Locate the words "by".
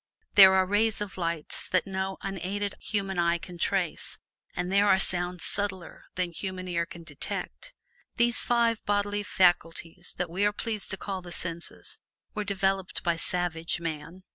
13.03-13.15